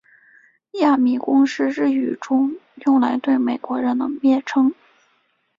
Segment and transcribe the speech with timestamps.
[0.81, 2.55] 亚米公是日语中
[2.87, 4.73] 用来对美国人的蔑称。